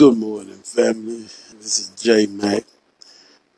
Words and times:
Good 0.00 0.16
morning, 0.16 0.62
family. 0.64 1.24
This 1.58 1.78
is 1.78 1.92
J 2.02 2.24
Mac 2.24 2.64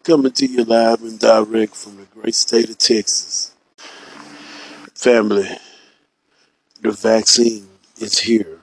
coming 0.03 0.33
to 0.33 0.45
you 0.45 0.65
live 0.65 1.01
and 1.03 1.17
direct 1.17 1.77
from 1.77 1.99
the 1.99 2.07
great 2.07 2.35
state 2.35 2.69
of 2.69 2.79
Texas. 2.79 3.55
Family, 4.93 5.49
the 6.81 6.91
vaccine 6.91 7.69
is 7.99 8.19
here. 8.19 8.59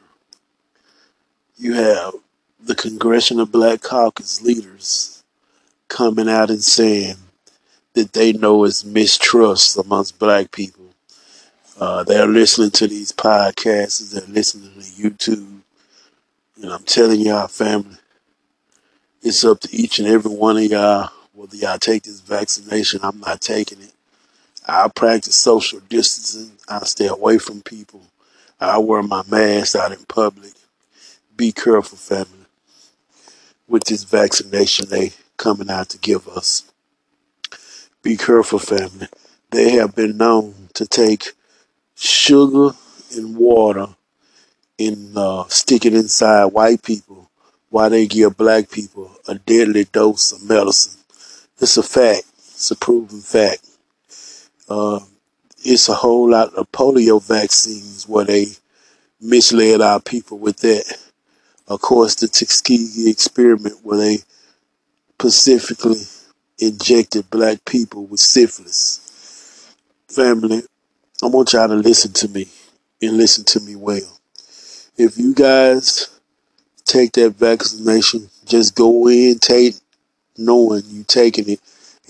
You 1.57 1.75
have 1.75 2.15
the 2.59 2.75
Congressional 2.75 3.45
Black 3.45 3.79
Caucus 3.81 4.41
leaders 4.41 5.23
coming 5.87 6.27
out 6.27 6.49
and 6.49 6.61
saying 6.61 7.15
that 7.93 8.11
they 8.11 8.33
know 8.33 8.65
it's 8.65 8.83
mistrust 8.83 9.77
amongst 9.77 10.19
black 10.19 10.51
people. 10.51 10.87
Uh, 11.79 12.03
they're 12.03 12.27
listening 12.27 12.71
to 12.71 12.87
these 12.89 13.13
podcasts, 13.13 14.11
they're 14.11 14.27
listening 14.27 14.73
to 14.73 14.79
YouTube. 14.81 15.58
And 16.61 16.73
I'm 16.73 16.83
telling 16.83 17.21
y'all, 17.21 17.47
family, 17.47 17.97
it's 19.21 19.45
up 19.45 19.61
to 19.61 19.75
each 19.75 19.99
and 19.99 20.07
every 20.07 20.31
one 20.31 20.57
of 20.57 20.63
y'all 20.63 21.09
whether 21.33 21.55
y'all 21.55 21.77
take 21.77 22.03
this 22.03 22.19
vaccination. 22.19 22.99
I'm 23.01 23.21
not 23.21 23.39
taking 23.39 23.79
it. 23.81 23.93
I 24.67 24.89
practice 24.89 25.35
social 25.37 25.79
distancing. 25.79 26.57
I 26.67 26.79
stay 26.79 27.07
away 27.07 27.37
from 27.37 27.61
people. 27.61 28.01
I 28.59 28.77
wear 28.79 29.01
my 29.01 29.23
mask 29.29 29.75
out 29.77 29.93
in 29.93 30.03
public. 30.05 30.51
Be 31.37 31.53
careful, 31.53 31.97
family, 31.97 32.45
with 33.69 33.85
this 33.85 34.03
vaccination 34.03 34.89
they 34.89 35.13
coming 35.37 35.69
out 35.69 35.87
to 35.89 35.97
give 35.97 36.27
us. 36.27 36.69
Be 38.03 38.17
careful, 38.17 38.59
family. 38.59 39.07
They 39.51 39.71
have 39.71 39.95
been 39.95 40.17
known 40.17 40.69
to 40.73 40.85
take 40.85 41.31
sugar 41.95 42.71
and 43.15 43.37
water 43.37 43.87
and 44.79 45.17
uh, 45.17 45.43
inside 45.83 46.45
white 46.45 46.81
people 46.81 47.29
while 47.69 47.89
they 47.89 48.07
give 48.07 48.37
black 48.37 48.71
people 48.71 49.11
a 49.27 49.35
deadly 49.35 49.83
dose 49.85 50.31
of 50.31 50.47
medicine. 50.47 50.99
It's 51.59 51.77
a 51.77 51.83
fact. 51.83 52.23
It's 52.37 52.71
a 52.71 52.75
proven 52.75 53.21
fact. 53.21 53.67
Uh, 54.69 54.99
it's 55.63 55.89
a 55.89 55.93
whole 55.93 56.29
lot 56.31 56.53
of 56.55 56.71
polio 56.71 57.21
vaccines 57.21 58.07
where 58.07 58.25
they 58.25 58.47
misled 59.21 59.81
our 59.81 59.99
people 59.99 60.39
with 60.39 60.57
that. 60.57 60.97
Of 61.67 61.81
course, 61.81 62.15
the 62.15 62.27
Tuskegee 62.27 63.09
experiment 63.09 63.75
where 63.83 63.97
they 63.99 64.17
specifically 65.13 66.01
injected 66.57 67.29
black 67.29 67.65
people 67.65 68.05
with 68.05 68.19
syphilis. 68.19 69.75
Family, 70.07 70.63
I 71.21 71.27
want 71.27 71.53
y'all 71.53 71.67
to 71.67 71.75
listen 71.75 72.13
to 72.13 72.27
me 72.29 72.47
and 73.01 73.17
listen 73.17 73.43
to 73.45 73.59
me 73.59 73.75
well. 73.75 74.18
If 75.01 75.17
you 75.17 75.33
guys 75.33 76.09
take 76.83 77.13
that 77.13 77.37
vaccination, 77.37 78.29
just 78.45 78.75
go 78.75 79.07
in, 79.07 79.39
take 79.39 79.75
knowing 80.37 80.83
you 80.87 81.05
taking 81.05 81.47
it 81.47 81.61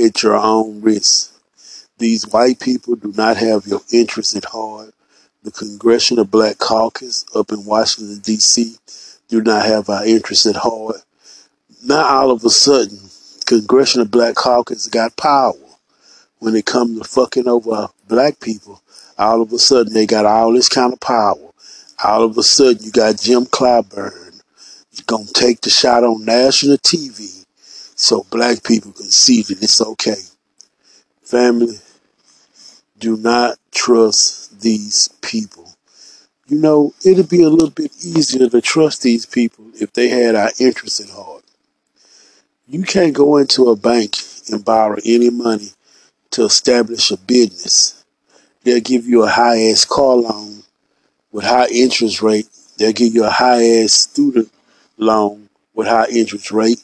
at 0.04 0.24
your 0.24 0.36
own 0.36 0.82
risk. 0.82 1.40
These 2.00 2.28
white 2.30 2.60
people 2.60 2.96
do 2.96 3.14
not 3.16 3.38
have 3.38 3.68
your 3.68 3.82
interests 3.94 4.36
at 4.36 4.46
heart. 4.46 4.96
The 5.44 5.52
Congressional 5.52 6.26
Black 6.26 6.58
Caucus 6.58 7.28
up 7.36 7.52
in 7.52 7.64
Washington, 7.64 8.22
D.C. 8.24 8.78
do 9.28 9.44
not 9.44 9.68
have 9.68 9.88
our 9.88 10.04
interests 10.04 10.48
at 10.48 10.56
heart. 10.56 11.04
Now 11.84 12.04
all 12.04 12.32
of 12.32 12.44
a 12.44 12.50
sudden, 12.50 12.98
Congressional 13.46 14.08
Black 14.08 14.34
Caucus 14.34 14.88
got 14.88 15.16
power 15.16 15.54
when 16.40 16.56
it 16.56 16.66
comes 16.66 16.98
to 16.98 17.08
fucking 17.08 17.48
over 17.48 17.90
black 18.08 18.40
people. 18.40 18.82
All 19.16 19.44
of 19.44 19.54
a 19.54 19.60
sudden, 19.60 19.94
they 19.94 20.08
got 20.08 20.26
all 20.26 20.52
this 20.54 20.70
kind 20.70 20.92
of 20.92 21.00
power. 21.00 21.49
All 22.04 22.24
of 22.24 22.38
a 22.38 22.44
sudden, 22.44 22.84
you 22.84 22.92
got 22.92 23.20
Jim 23.20 23.46
Clyburn 23.46 24.30
gonna 25.10 25.26
take 25.26 25.62
the 25.62 25.72
shot 25.72 26.04
on 26.04 26.24
national 26.24 26.78
TV 26.78 27.46
so 27.96 28.26
black 28.30 28.64
people 28.64 28.92
can 28.92 29.10
see 29.10 29.42
that 29.42 29.62
it's 29.64 29.82
okay. 29.82 30.22
Family, 31.24 31.80
do 33.00 33.18
not 33.18 33.58
trust 33.72 34.62
these 34.62 35.10
people. 35.22 35.74
You 36.48 36.60
know, 36.60 36.94
it'd 37.04 37.28
be 37.28 37.42
a 37.42 37.50
little 37.50 37.72
bit 37.72 37.92
easier 38.06 38.48
to 38.48 38.62
trust 38.62 39.02
these 39.02 39.26
people 39.26 39.66
if 39.76 39.94
they 39.94 40.10
had 40.10 40.36
our 40.36 40.52
interests 40.60 41.00
at 41.00 41.10
heart. 41.10 41.44
You 42.68 42.84
can't 42.84 43.14
go 43.14 43.38
into 43.38 43.70
a 43.70 43.76
bank 43.76 44.16
and 44.52 44.64
borrow 44.64 44.98
any 45.04 45.32
money 45.32 45.70
to 46.32 46.44
establish 46.44 47.10
a 47.10 47.18
business. 47.18 48.04
They'll 48.64 48.80
give 48.80 49.08
you 49.08 49.24
a 49.24 49.30
high 49.30 49.70
ass 49.70 49.86
car 49.86 50.16
loan 50.16 50.59
with 51.32 51.46
high 51.46 51.68
interest 51.68 52.22
rate. 52.22 52.48
They'll 52.78 52.94
give 52.94 53.14
you 53.14 53.26
a 53.26 53.30
high 53.30 53.82
ass 53.82 53.94
student 53.94 54.52
loan 54.98 55.50
with 55.74 55.88
high 55.88 56.08
interest 56.12 56.52
rate 56.52 56.84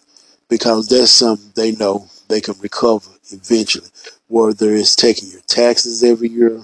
because 0.50 0.88
that's 0.88 1.12
something 1.12 1.52
they 1.56 1.72
know 1.74 2.08
they 2.28 2.42
can 2.42 2.56
recover 2.60 3.10
eventually, 3.32 3.90
whether 4.28 4.74
it's 4.74 4.96
taking 4.96 5.30
your 5.32 5.42
taxes 5.42 6.04
every 6.04 6.30
year 6.30 6.62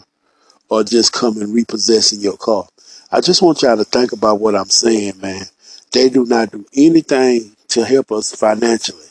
or 0.69 0.83
just 0.83 1.13
coming 1.13 1.51
repossessing 1.51 2.19
your 2.19 2.37
car. 2.37 2.67
I 3.11 3.21
just 3.21 3.41
want 3.41 3.61
y'all 3.61 3.77
to 3.77 3.83
think 3.83 4.13
about 4.13 4.39
what 4.39 4.55
I'm 4.55 4.69
saying, 4.69 5.19
man. 5.21 5.43
They 5.91 6.09
do 6.09 6.25
not 6.25 6.51
do 6.51 6.65
anything 6.75 7.55
to 7.69 7.83
help 7.83 8.11
us 8.11 8.33
financially. 8.33 9.05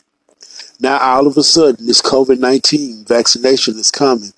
Now 0.79 0.97
all 0.97 1.27
of 1.27 1.37
a 1.37 1.43
sudden 1.43 1.85
this 1.85 2.01
COVID 2.01 2.39
nineteen 2.39 3.05
vaccination 3.05 3.77
is 3.77 3.91
coming 3.91 4.33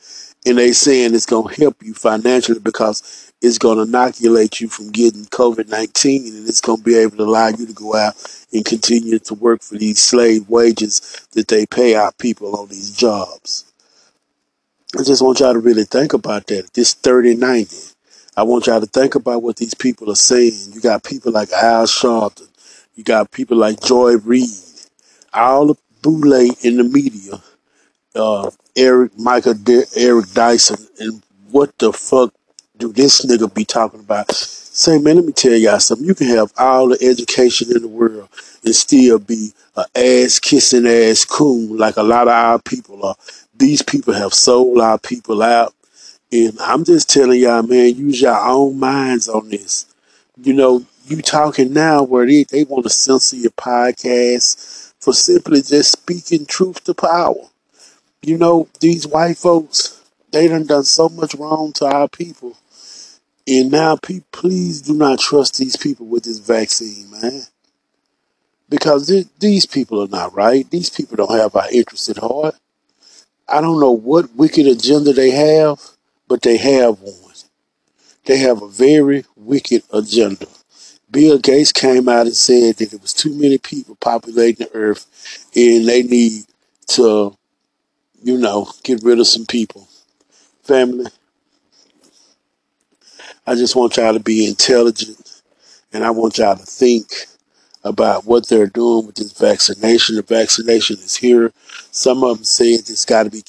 and 0.45 0.57
they 0.57 0.73
saying 0.73 1.15
it's 1.15 1.25
gonna 1.25 1.53
help 1.55 1.81
you 1.81 1.93
financially 1.93 2.59
because 2.59 3.31
it's 3.43 3.59
gonna 3.59 3.83
inoculate 3.83 4.61
you 4.61 4.69
from 4.69 4.91
getting 4.91 5.25
COVID 5.25 5.69
nineteen 5.69 6.27
and 6.27 6.49
it's 6.49 6.61
gonna 6.61 6.81
be 6.81 6.95
able 6.97 7.17
to 7.17 7.23
allow 7.23 7.49
you 7.49 7.67
to 7.67 7.73
go 7.73 7.95
out 7.95 8.15
and 8.53 8.65
continue 8.65 9.19
to 9.19 9.35
work 9.35 9.61
for 9.61 9.77
these 9.77 10.01
slave 10.01 10.49
wages 10.49 11.27
that 11.33 11.49
they 11.49 11.67
pay 11.67 11.95
our 11.95 12.13
people 12.13 12.55
on 12.57 12.69
these 12.69 12.95
jobs. 12.95 13.65
I 14.97 15.03
just 15.03 15.23
want 15.23 15.39
y'all 15.39 15.53
to 15.53 15.59
really 15.59 15.85
think 15.85 16.13
about 16.13 16.47
that. 16.47 16.73
This 16.73 16.93
3090. 16.93 17.77
I 18.37 18.43
want 18.43 18.67
y'all 18.67 18.79
to 18.79 18.85
think 18.87 19.15
about 19.15 19.43
what 19.43 19.57
these 19.57 19.73
people 19.73 20.11
are 20.11 20.15
saying. 20.15 20.53
You 20.71 20.81
got 20.81 21.03
people 21.03 21.31
like 21.31 21.51
Al 21.51 21.85
Sharpton. 21.85 22.47
You 22.95 23.03
got 23.03 23.31
people 23.31 23.57
like 23.57 23.81
Joy 23.81 24.17
Reid. 24.17 24.49
All 25.33 25.67
the 25.67 25.75
boule 26.03 26.33
in 26.33 26.77
the 26.77 26.83
media. 26.83 27.41
Uh, 28.15 28.51
Eric, 28.75 29.17
Michael, 29.17 29.55
D- 29.55 29.83
Eric 29.95 30.31
Dyson. 30.33 30.87
And 30.99 31.23
what 31.51 31.77
the 31.79 31.91
fuck 31.93 32.33
do 32.77 32.91
this 32.91 33.25
nigga 33.25 33.53
be 33.53 33.65
talking 33.65 33.99
about? 33.99 34.31
Say, 34.31 34.97
man, 34.97 35.17
let 35.17 35.25
me 35.25 35.33
tell 35.33 35.53
y'all 35.53 35.79
something. 35.79 36.07
You 36.07 36.15
can 36.15 36.27
have 36.27 36.51
all 36.57 36.89
the 36.89 36.97
education 37.05 37.75
in 37.75 37.83
the 37.83 37.87
world 37.87 38.27
and 38.65 38.75
still 38.75 39.19
be 39.19 39.53
an 39.75 39.85
ass 39.95 40.39
kissing 40.39 40.87
ass 40.87 41.25
coon 41.25 41.77
like 41.77 41.97
a 41.97 42.03
lot 42.03 42.27
of 42.27 42.33
our 42.33 42.59
people 42.59 43.05
are. 43.05 43.15
These 43.55 43.83
people 43.83 44.13
have 44.13 44.33
sold 44.33 44.79
our 44.81 44.97
people 44.97 45.43
out. 45.43 45.73
And 46.31 46.57
I'm 46.59 46.83
just 46.83 47.09
telling 47.09 47.39
y'all, 47.39 47.61
man, 47.61 47.95
use 47.95 48.19
your 48.19 48.39
own 48.39 48.79
minds 48.79 49.29
on 49.29 49.49
this. 49.49 49.85
You 50.41 50.53
know, 50.53 50.83
you 51.05 51.21
talking 51.21 51.73
now 51.73 52.01
where 52.01 52.25
they, 52.25 52.43
they 52.43 52.63
want 52.63 52.85
to 52.85 52.89
censor 52.89 53.35
your 53.35 53.51
podcast 53.51 54.93
for 54.99 55.13
simply 55.13 55.61
just 55.61 55.91
speaking 55.91 56.47
truth 56.47 56.83
to 56.85 56.95
power. 56.95 57.35
You 58.23 58.37
know, 58.39 58.67
these 58.79 59.05
white 59.05 59.37
folks, 59.37 60.02
they 60.33 60.47
done 60.47 60.65
done 60.65 60.83
so 60.83 61.07
much 61.09 61.35
wrong 61.35 61.71
to 61.73 61.85
our 61.85 62.09
people. 62.09 62.57
And 63.47 63.71
now, 63.71 63.97
pe- 63.97 64.23
please 64.31 64.81
do 64.81 64.93
not 64.93 65.19
trust 65.19 65.57
these 65.57 65.77
people 65.77 66.07
with 66.07 66.23
this 66.23 66.39
vaccine, 66.39 67.09
man. 67.11 67.43
Because 68.67 69.07
th- 69.07 69.27
these 69.39 69.65
people 69.65 70.01
are 70.01 70.07
not 70.07 70.33
right. 70.33 70.69
These 70.69 70.89
people 70.89 71.17
don't 71.17 71.37
have 71.37 71.55
our 71.55 71.69
interests 71.71 72.09
at 72.09 72.17
heart. 72.17 72.55
I 73.47 73.61
don't 73.61 73.79
know 73.79 73.91
what 73.91 74.35
wicked 74.35 74.65
agenda 74.65 75.13
they 75.13 75.31
have, 75.31 75.79
but 76.27 76.41
they 76.41 76.57
have 76.57 76.99
one. 77.01 77.19
They 78.25 78.37
have 78.37 78.61
a 78.61 78.67
very 78.69 79.25
wicked 79.35 79.83
agenda. 79.91 80.47
Bill 81.11 81.37
Gates 81.37 81.71
came 81.71 82.09
out 82.09 82.25
and 82.25 82.35
said 82.35 82.77
that 82.77 82.89
there 82.89 82.99
was 82.99 83.13
too 83.13 83.35
many 83.35 83.59
people 83.59 83.95
populating 83.99 84.65
the 84.65 84.73
earth 84.73 85.05
and 85.55 85.87
they 85.87 86.01
need 86.01 86.45
to, 86.87 87.37
you 88.23 88.37
know, 88.37 88.71
get 88.83 89.03
rid 89.03 89.19
of 89.19 89.27
some 89.27 89.45
people. 89.45 89.87
Family, 90.63 91.11
I 93.45 93.55
just 93.55 93.75
want 93.75 93.97
y'all 93.97 94.13
to 94.13 94.19
be 94.21 94.47
intelligent 94.47 95.41
and 95.91 96.05
I 96.05 96.09
want 96.11 96.37
y'all 96.37 96.55
to 96.55 96.65
think 96.65 97.07
about 97.83 98.25
what 98.25 98.47
they're 98.47 98.67
doing 98.67 99.05
with 99.05 99.15
this 99.15 99.33
vaccination. 99.33 100.15
The 100.15 100.21
vaccination 100.21 100.97
is 100.99 101.17
here. 101.17 101.51
Some 101.91 102.23
of 102.23 102.37
them 102.37 102.45
say 102.45 102.67
it's 102.71 103.03
got 103.03 103.23
to 103.23 103.29
be 103.29 103.43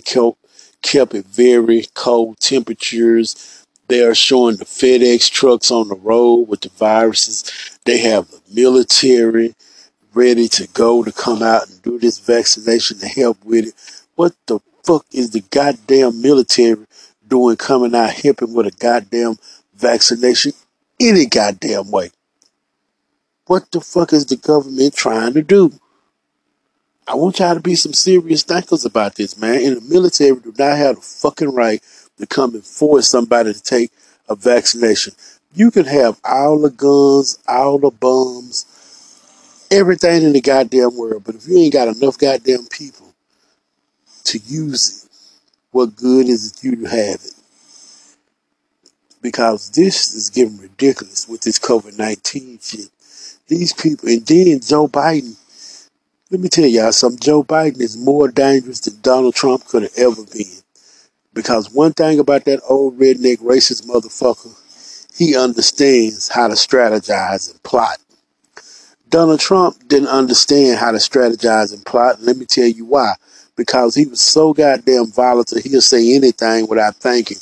kept 0.00 0.38
kept 0.80 1.14
at 1.14 1.26
very 1.26 1.84
cold 1.94 2.38
temperatures. 2.40 3.66
They 3.88 4.02
are 4.02 4.14
showing 4.14 4.56
the 4.56 4.64
FedEx 4.64 5.30
trucks 5.30 5.70
on 5.70 5.88
the 5.88 5.96
road 5.96 6.48
with 6.48 6.62
the 6.62 6.70
viruses. 6.70 7.44
They 7.84 7.98
have 7.98 8.30
the 8.30 8.40
military 8.54 9.54
ready 10.14 10.48
to 10.48 10.66
go 10.68 11.02
to 11.02 11.12
come 11.12 11.42
out 11.42 11.68
and 11.68 11.82
do 11.82 11.98
this 11.98 12.18
vaccination 12.18 12.98
to 13.00 13.08
help 13.08 13.44
with 13.44 13.66
it. 13.66 13.74
What 14.14 14.34
the 14.46 14.60
fuck 14.84 15.06
is 15.12 15.30
the 15.30 15.40
goddamn 15.50 16.20
military 16.20 16.86
doing 17.26 17.56
coming 17.56 17.94
out 17.94 18.10
helping 18.10 18.52
with 18.52 18.66
a 18.66 18.70
goddamn 18.70 19.36
vaccination 19.74 20.52
any 21.00 21.26
goddamn 21.26 21.90
way? 21.90 22.10
What 23.46 23.70
the 23.72 23.80
fuck 23.80 24.12
is 24.12 24.26
the 24.26 24.36
government 24.36 24.94
trying 24.94 25.34
to 25.34 25.42
do? 25.42 25.72
I 27.06 27.14
want 27.16 27.38
y'all 27.38 27.54
to 27.54 27.60
be 27.60 27.74
some 27.74 27.92
serious 27.92 28.42
thinkers 28.42 28.84
about 28.84 29.16
this, 29.16 29.36
man. 29.38 29.62
And 29.62 29.76
the 29.76 29.80
military 29.82 30.38
do 30.40 30.54
not 30.58 30.78
have 30.78 30.96
the 30.96 31.02
fucking 31.02 31.52
right 31.52 31.82
to 32.18 32.26
come 32.26 32.54
and 32.54 32.64
force 32.64 33.08
somebody 33.08 33.52
to 33.52 33.62
take 33.62 33.90
a 34.28 34.34
vaccination. 34.34 35.14
You 35.54 35.70
can 35.70 35.84
have 35.84 36.18
all 36.24 36.58
the 36.58 36.70
guns, 36.70 37.38
all 37.46 37.78
the 37.78 37.90
bombs, 37.90 38.64
everything 39.70 40.22
in 40.22 40.32
the 40.32 40.40
goddamn 40.40 40.96
world, 40.96 41.24
but 41.24 41.34
if 41.34 41.46
you 41.46 41.58
ain't 41.58 41.72
got 41.72 41.88
enough 41.88 42.16
goddamn 42.16 42.66
people 42.70 43.03
to 44.24 44.38
use 44.38 45.04
it, 45.04 45.10
what 45.70 45.96
good 45.96 46.28
is 46.28 46.52
it 46.52 46.64
you 46.64 46.84
have 46.86 47.20
it? 47.24 47.34
Because 49.22 49.70
this 49.70 50.14
is 50.14 50.30
getting 50.30 50.58
ridiculous 50.58 51.28
with 51.28 51.42
this 51.42 51.58
COVID 51.58 51.98
19 51.98 52.58
shit. 52.62 52.88
These 53.46 53.72
people, 53.72 54.08
and 54.08 54.24
then 54.26 54.60
Joe 54.60 54.88
Biden 54.88 55.36
let 56.30 56.40
me 56.40 56.48
tell 56.48 56.66
y'all 56.66 56.90
something. 56.90 57.20
Joe 57.20 57.44
Biden 57.44 57.80
is 57.80 57.96
more 57.96 58.28
dangerous 58.28 58.80
than 58.80 59.00
Donald 59.02 59.36
Trump 59.36 59.66
could 59.66 59.82
have 59.82 59.96
ever 59.96 60.24
been. 60.32 60.62
Because 61.32 61.70
one 61.70 61.92
thing 61.92 62.18
about 62.18 62.44
that 62.46 62.60
old 62.68 62.98
redneck 62.98 63.38
racist 63.38 63.86
motherfucker, 63.86 64.52
he 65.16 65.36
understands 65.36 66.28
how 66.28 66.48
to 66.48 66.54
strategize 66.54 67.50
and 67.52 67.62
plot. 67.62 67.98
Donald 69.10 69.38
Trump 69.38 69.86
didn't 69.86 70.08
understand 70.08 70.78
how 70.78 70.90
to 70.90 70.98
strategize 70.98 71.72
and 71.72 71.86
plot. 71.86 72.20
Let 72.20 72.36
me 72.36 72.46
tell 72.46 72.66
you 72.66 72.84
why. 72.84 73.14
Because 73.56 73.94
he 73.94 74.06
was 74.06 74.20
so 74.20 74.52
goddamn 74.52 75.06
volatile, 75.06 75.60
he'll 75.62 75.80
say 75.80 76.14
anything 76.14 76.66
without 76.66 76.96
thinking. 76.96 77.38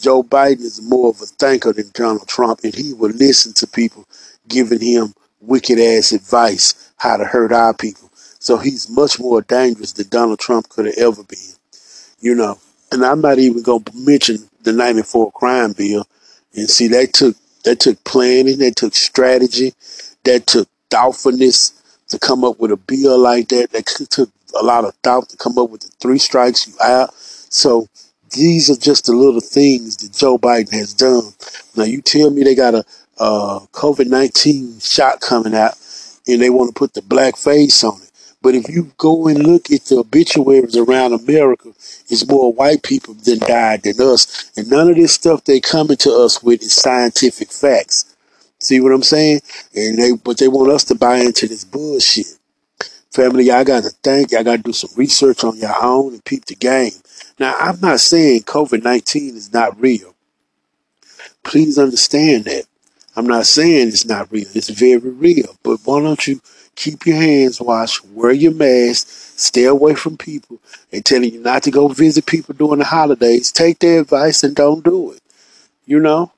Joe 0.00 0.22
Biden 0.22 0.60
is 0.60 0.82
more 0.82 1.10
of 1.10 1.20
a 1.20 1.26
thinker 1.26 1.72
than 1.72 1.90
Donald 1.94 2.28
Trump, 2.28 2.60
and 2.62 2.74
he 2.74 2.92
will 2.92 3.10
listen 3.10 3.52
to 3.54 3.66
people 3.66 4.06
giving 4.46 4.80
him 4.80 5.14
wicked 5.40 5.78
ass 5.78 6.12
advice 6.12 6.92
how 6.96 7.16
to 7.16 7.24
hurt 7.24 7.52
our 7.52 7.74
people. 7.74 8.10
So 8.38 8.58
he's 8.58 8.88
much 8.90 9.18
more 9.18 9.42
dangerous 9.42 9.92
than 9.92 10.08
Donald 10.08 10.38
Trump 10.38 10.68
could 10.68 10.86
have 10.86 10.98
ever 10.98 11.24
been. 11.24 11.38
You 12.20 12.34
know, 12.34 12.58
and 12.92 13.04
I'm 13.04 13.20
not 13.20 13.38
even 13.38 13.62
going 13.62 13.84
to 13.84 13.92
mention 13.94 14.48
the 14.62 14.72
94 14.72 15.32
crime 15.32 15.72
bill. 15.72 16.06
And 16.54 16.68
see, 16.68 16.88
that 16.88 17.12
took, 17.12 17.36
that 17.64 17.80
took 17.80 18.02
planning, 18.04 18.58
that 18.58 18.76
took 18.76 18.94
strategy, 18.94 19.74
that 20.24 20.46
took 20.46 20.68
thoughtfulness 20.90 21.72
to 22.08 22.18
come 22.18 22.44
up 22.44 22.58
with 22.60 22.70
a 22.70 22.76
bill 22.76 23.18
like 23.18 23.48
that. 23.48 23.72
That 23.72 23.86
took 24.10 24.30
a 24.54 24.64
lot 24.64 24.84
of 24.84 24.94
thought 25.02 25.28
to 25.30 25.36
come 25.36 25.58
up 25.58 25.70
with 25.70 25.82
the 25.82 25.90
three 26.00 26.18
strikes 26.18 26.66
you 26.66 26.74
out. 26.82 27.14
So 27.14 27.88
these 28.30 28.70
are 28.70 28.76
just 28.76 29.06
the 29.06 29.12
little 29.12 29.40
things 29.40 29.96
that 29.98 30.12
Joe 30.12 30.38
Biden 30.38 30.72
has 30.72 30.94
done. 30.94 31.32
Now 31.76 31.84
you 31.84 32.02
tell 32.02 32.30
me 32.30 32.42
they 32.42 32.54
got 32.54 32.74
a 32.74 32.84
COVID 33.18 34.06
nineteen 34.06 34.78
shot 34.80 35.20
coming 35.20 35.54
out, 35.54 35.74
and 36.26 36.40
they 36.40 36.50
want 36.50 36.74
to 36.74 36.78
put 36.78 36.94
the 36.94 37.02
black 37.02 37.36
face 37.36 37.82
on 37.84 38.00
it. 38.02 38.10
But 38.42 38.54
if 38.54 38.68
you 38.68 38.92
go 38.98 39.26
and 39.26 39.44
look 39.44 39.70
at 39.72 39.86
the 39.86 39.98
obituaries 39.98 40.76
around 40.76 41.12
America, 41.14 41.70
it's 42.08 42.28
more 42.28 42.52
white 42.52 42.82
people 42.82 43.14
than 43.14 43.38
died 43.40 43.82
than 43.82 44.00
us. 44.00 44.52
And 44.56 44.70
none 44.70 44.88
of 44.88 44.96
this 44.96 45.14
stuff 45.14 45.44
they 45.44 45.58
coming 45.58 45.96
to 45.98 46.12
us 46.12 46.42
with 46.42 46.62
is 46.62 46.72
scientific 46.72 47.50
facts. 47.50 48.14
See 48.58 48.80
what 48.80 48.92
I'm 48.92 49.02
saying? 49.02 49.40
And 49.74 49.98
they 49.98 50.12
but 50.12 50.38
they 50.38 50.48
want 50.48 50.70
us 50.70 50.84
to 50.84 50.94
buy 50.94 51.18
into 51.18 51.48
this 51.48 51.64
bullshit. 51.64 52.35
Family, 53.12 53.44
y'all 53.44 53.64
got 53.64 53.84
to 53.84 53.90
think. 54.02 54.32
Y'all 54.32 54.44
got 54.44 54.56
to 54.56 54.62
do 54.62 54.72
some 54.72 54.90
research 54.96 55.44
on 55.44 55.56
your 55.56 55.74
own 55.82 56.12
and 56.14 56.24
peep 56.24 56.44
the 56.44 56.54
game. 56.54 56.92
Now, 57.38 57.56
I'm 57.58 57.80
not 57.80 58.00
saying 58.00 58.42
COVID 58.42 58.82
19 58.82 59.36
is 59.36 59.52
not 59.52 59.80
real. 59.80 60.14
Please 61.42 61.78
understand 61.78 62.44
that. 62.44 62.64
I'm 63.14 63.26
not 63.26 63.46
saying 63.46 63.88
it's 63.88 64.04
not 64.04 64.30
real. 64.30 64.48
It's 64.54 64.68
very 64.68 64.98
real. 64.98 65.56
But 65.62 65.78
why 65.84 66.02
don't 66.02 66.26
you 66.26 66.40
keep 66.74 67.06
your 67.06 67.16
hands 67.16 67.60
washed, 67.60 68.04
wear 68.06 68.32
your 68.32 68.52
mask, 68.52 69.08
stay 69.08 69.64
away 69.64 69.94
from 69.94 70.18
people, 70.18 70.58
and 70.92 71.04
telling 71.04 71.32
you 71.32 71.40
not 71.40 71.62
to 71.62 71.70
go 71.70 71.88
visit 71.88 72.26
people 72.26 72.54
during 72.54 72.78
the 72.78 72.84
holidays. 72.84 73.50
Take 73.50 73.78
their 73.78 74.00
advice 74.00 74.44
and 74.44 74.54
don't 74.54 74.84
do 74.84 75.12
it. 75.12 75.22
You 75.86 76.00
know? 76.00 76.32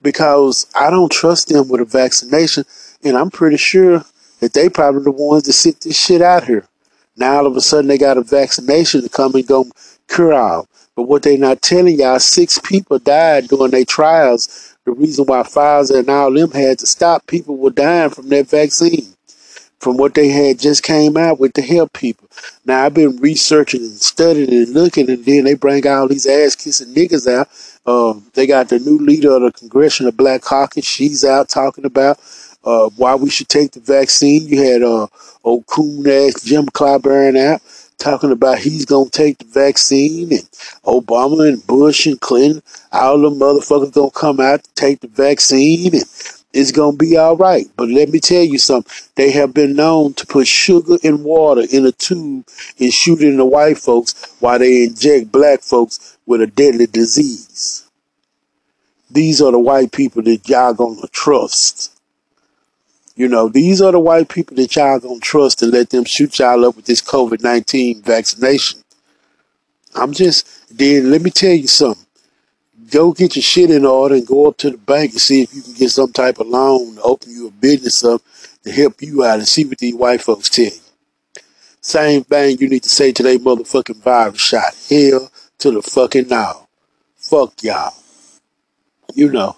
Because 0.00 0.66
I 0.74 0.90
don't 0.90 1.12
trust 1.12 1.48
them 1.48 1.68
with 1.68 1.80
a 1.80 1.84
vaccination, 1.84 2.64
and 3.04 3.16
I'm 3.16 3.30
pretty 3.30 3.56
sure 3.56 4.04
that 4.40 4.52
they 4.52 4.68
probably 4.68 5.04
the 5.04 5.10
ones 5.10 5.44
that 5.44 5.52
sit 5.52 5.80
this 5.80 5.98
shit 5.98 6.22
out 6.22 6.44
here. 6.44 6.66
Now 7.16 7.36
all 7.36 7.46
of 7.46 7.56
a 7.56 7.60
sudden 7.60 7.88
they 7.88 7.98
got 7.98 8.18
a 8.18 8.22
vaccination 8.22 9.02
to 9.02 9.08
come 9.08 9.34
and 9.34 9.46
go 9.46 9.66
cure 10.08 10.34
all. 10.34 10.68
But 10.94 11.04
what 11.04 11.22
they 11.22 11.36
not 11.36 11.62
telling 11.62 11.98
y'all, 11.98 12.18
six 12.18 12.58
people 12.58 12.98
died 12.98 13.48
during 13.48 13.70
their 13.70 13.84
trials. 13.84 14.76
The 14.84 14.92
reason 14.92 15.26
why 15.26 15.42
Pfizer 15.42 15.98
and 15.98 16.08
all 16.08 16.32
them 16.32 16.52
had 16.52 16.78
to 16.78 16.86
stop, 16.86 17.26
people 17.26 17.56
were 17.56 17.70
dying 17.70 18.10
from 18.10 18.28
that 18.28 18.48
vaccine 18.48 19.16
from 19.78 19.96
what 19.96 20.14
they 20.14 20.28
had 20.28 20.58
just 20.58 20.82
came 20.82 21.16
out 21.16 21.38
with 21.38 21.52
to 21.54 21.62
help 21.62 21.92
people. 21.92 22.28
Now 22.64 22.84
I've 22.84 22.94
been 22.94 23.18
researching 23.18 23.82
and 23.82 23.92
studying 23.92 24.52
and 24.52 24.68
looking, 24.70 25.10
and 25.10 25.24
then 25.24 25.44
they 25.44 25.54
bring 25.54 25.86
all 25.86 26.08
these 26.08 26.26
ass 26.26 26.54
kissing 26.54 26.94
niggas 26.94 27.30
out. 27.30 27.48
Um, 27.86 28.26
they 28.34 28.46
got 28.46 28.68
the 28.68 28.78
new 28.78 28.98
leader 28.98 29.32
of 29.32 29.42
the 29.42 29.52
Congressional 29.52 30.12
Black 30.12 30.42
Caucus. 30.42 30.84
She's 30.84 31.24
out 31.24 31.48
talking 31.48 31.84
about 31.84 32.18
uh, 32.66 32.90
why 32.96 33.14
we 33.14 33.30
should 33.30 33.48
take 33.48 33.70
the 33.70 33.80
vaccine. 33.80 34.46
You 34.46 34.62
had 34.62 34.82
uh, 34.82 35.06
old 35.44 35.66
coon 35.66 36.06
ass 36.06 36.42
Jim 36.42 36.66
Clyburn 36.66 37.38
out 37.38 37.62
talking 37.98 38.30
about 38.30 38.58
he's 38.58 38.84
gonna 38.84 39.08
take 39.08 39.38
the 39.38 39.44
vaccine, 39.44 40.32
and 40.32 40.48
Obama 40.84 41.48
and 41.48 41.66
Bush 41.66 42.06
and 42.06 42.20
Clinton, 42.20 42.62
all 42.92 43.18
the 43.18 43.30
motherfuckers 43.30 43.92
gonna 43.92 44.10
come 44.10 44.40
out 44.40 44.64
to 44.64 44.74
take 44.74 45.00
the 45.00 45.08
vaccine, 45.08 45.94
and 45.94 46.04
it's 46.52 46.72
gonna 46.72 46.96
be 46.96 47.16
all 47.16 47.36
right. 47.36 47.66
But 47.76 47.88
let 47.88 48.10
me 48.10 48.20
tell 48.20 48.42
you 48.42 48.58
something. 48.58 48.92
They 49.14 49.30
have 49.32 49.54
been 49.54 49.74
known 49.76 50.14
to 50.14 50.26
put 50.26 50.46
sugar 50.46 50.96
and 51.02 51.24
water 51.24 51.62
in 51.70 51.86
a 51.86 51.92
tube 51.92 52.46
and 52.78 52.92
shoot 52.92 53.22
in 53.22 53.36
the 53.36 53.46
white 53.46 53.78
folks 53.78 54.36
while 54.40 54.58
they 54.58 54.84
inject 54.84 55.32
black 55.32 55.62
folks 55.62 56.18
with 56.26 56.42
a 56.42 56.46
deadly 56.46 56.86
disease. 56.86 57.88
These 59.10 59.40
are 59.40 59.52
the 59.52 59.58
white 59.58 59.92
people 59.92 60.22
that 60.22 60.48
y'all 60.48 60.74
gonna 60.74 61.06
trust. 61.12 61.95
You 63.16 63.28
know, 63.28 63.48
these 63.48 63.80
are 63.80 63.92
the 63.92 63.98
white 63.98 64.28
people 64.28 64.56
that 64.56 64.76
y'all 64.76 65.00
gonna 65.00 65.18
trust 65.20 65.62
and 65.62 65.72
let 65.72 65.90
them 65.90 66.04
shoot 66.04 66.38
y'all 66.38 66.64
up 66.64 66.76
with 66.76 66.84
this 66.84 67.02
COVID 67.02 67.42
19 67.42 68.02
vaccination. 68.02 68.80
I'm 69.94 70.12
just, 70.12 70.76
then 70.76 71.10
let 71.10 71.22
me 71.22 71.30
tell 71.30 71.54
you 71.54 71.66
something 71.66 72.06
go 72.90 73.12
get 73.12 73.36
your 73.36 73.42
shit 73.42 73.70
in 73.70 73.84
order 73.84 74.14
and 74.14 74.26
go 74.26 74.46
up 74.48 74.56
to 74.58 74.70
the 74.70 74.78
bank 74.78 75.12
and 75.12 75.20
see 75.20 75.42
if 75.42 75.54
you 75.54 75.62
can 75.62 75.72
get 75.74 75.90
some 75.90 76.12
type 76.12 76.38
of 76.38 76.46
loan 76.46 76.96
to 76.96 77.02
open 77.02 77.30
you 77.32 77.48
a 77.48 77.50
business 77.50 78.04
up 78.04 78.22
to 78.64 78.72
help 78.72 79.00
you 79.02 79.24
out 79.24 79.38
and 79.38 79.48
see 79.48 79.64
what 79.64 79.78
these 79.78 79.94
white 79.94 80.22
folks 80.22 80.48
tell 80.48 80.66
you. 80.66 81.42
Same 81.80 82.24
thing 82.24 82.58
you 82.58 82.68
need 82.68 82.82
to 82.82 82.88
say 82.88 83.12
to 83.12 83.22
that 83.22 83.40
motherfucking 83.40 84.02
virus 84.02 84.40
shot. 84.40 84.74
Hell 84.88 85.30
to 85.58 85.70
the 85.70 85.82
fucking 85.82 86.28
now. 86.28 86.66
Fuck 87.16 87.62
y'all. 87.62 87.94
You 89.14 89.30
know, 89.30 89.56